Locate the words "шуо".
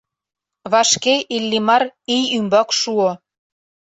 2.79-3.09